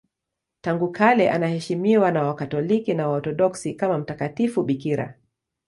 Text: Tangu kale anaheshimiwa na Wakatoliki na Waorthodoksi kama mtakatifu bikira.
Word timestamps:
Tangu 0.61 0.91
kale 0.91 1.29
anaheshimiwa 1.31 2.11
na 2.11 2.23
Wakatoliki 2.23 2.93
na 2.93 3.07
Waorthodoksi 3.07 3.73
kama 3.73 3.97
mtakatifu 3.97 4.63
bikira. 4.63 5.17